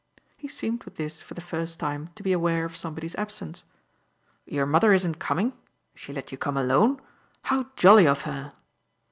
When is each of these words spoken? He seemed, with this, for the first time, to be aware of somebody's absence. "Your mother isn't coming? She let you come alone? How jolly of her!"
He 0.35 0.47
seemed, 0.47 0.83
with 0.83 0.95
this, 0.95 1.21
for 1.21 1.35
the 1.35 1.41
first 1.41 1.79
time, 1.79 2.09
to 2.15 2.23
be 2.23 2.31
aware 2.33 2.65
of 2.65 2.75
somebody's 2.75 3.13
absence. 3.17 3.65
"Your 4.47 4.65
mother 4.65 4.93
isn't 4.93 5.19
coming? 5.19 5.53
She 5.93 6.11
let 6.11 6.31
you 6.31 6.39
come 6.39 6.57
alone? 6.57 6.99
How 7.43 7.67
jolly 7.75 8.07
of 8.07 8.23
her!" 8.23 8.53